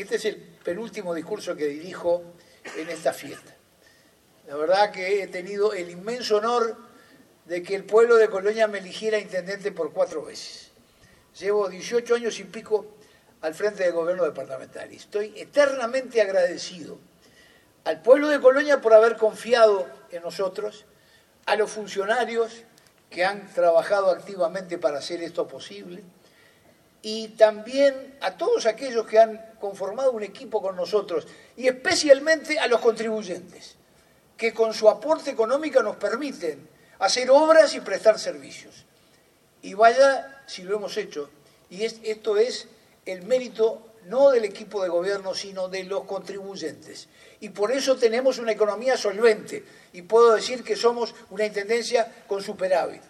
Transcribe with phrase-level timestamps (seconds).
[0.00, 2.22] este es el penúltimo discurso que dirijo
[2.76, 3.54] en esta fiesta.
[4.46, 6.76] La verdad que he tenido el inmenso honor
[7.44, 10.70] de que el pueblo de Colonia me eligiera intendente por cuatro veces.
[11.38, 12.86] Llevo 18 años y pico
[13.40, 16.98] al frente del gobierno departamental y estoy eternamente agradecido
[17.84, 20.84] al pueblo de Colonia por haber confiado en nosotros,
[21.46, 22.62] a los funcionarios
[23.08, 26.02] que han trabajado activamente para hacer esto posible
[27.02, 31.26] y también a todos aquellos que han conformado un equipo con nosotros
[31.56, 33.76] y especialmente a los contribuyentes
[34.36, 36.66] que con su aporte económico nos permiten
[36.98, 38.86] hacer obras y prestar servicios.
[39.62, 41.28] Y vaya si lo hemos hecho.
[41.68, 42.66] Y esto es
[43.04, 47.08] el mérito no del equipo de gobierno, sino de los contribuyentes.
[47.40, 49.62] Y por eso tenemos una economía solvente.
[49.92, 53.02] Y puedo decir que somos una intendencia con superávit.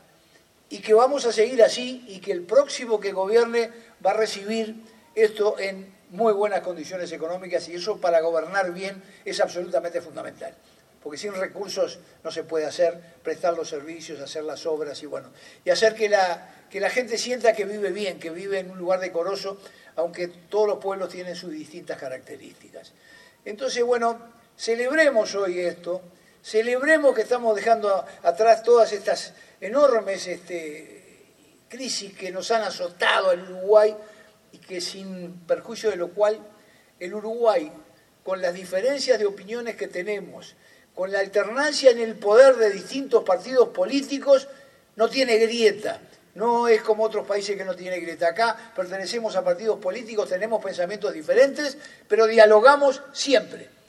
[0.70, 3.70] Y que vamos a seguir así y que el próximo que gobierne
[4.04, 4.76] va a recibir
[5.14, 10.54] esto en muy buenas condiciones económicas y eso para gobernar bien es absolutamente fundamental
[11.02, 15.30] porque sin recursos no se puede hacer, prestar los servicios, hacer las obras y bueno,
[15.64, 18.78] y hacer que la, que la gente sienta que vive bien, que vive en un
[18.78, 19.58] lugar decoroso,
[19.96, 22.92] aunque todos los pueblos tienen sus distintas características.
[23.44, 24.18] Entonces, bueno,
[24.56, 26.02] celebremos hoy esto,
[26.42, 31.00] celebremos que estamos dejando atrás todas estas enormes este,
[31.68, 33.96] crisis que nos han azotado al Uruguay
[34.52, 36.38] y que sin perjuicio de lo cual
[36.98, 37.72] el Uruguay,
[38.24, 40.56] con las diferencias de opiniones que tenemos,
[40.94, 44.48] con la alternancia en el poder de distintos partidos políticos,
[44.96, 46.00] no tiene grieta.
[46.34, 48.28] No es como otros países que no tienen grieta.
[48.28, 53.79] Acá pertenecemos a partidos políticos, tenemos pensamientos diferentes, pero dialogamos siempre.